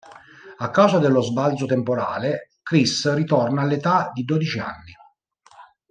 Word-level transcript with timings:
A 0.57 0.71
causa 0.71 0.97
dello 0.97 1.21
sbalzo 1.21 1.67
temporale, 1.67 2.49
Chris 2.63 3.13
ritorna 3.13 3.61
all'età 3.61 4.09
di 4.11 4.23
dodici 4.23 4.57
anni. 4.57 4.93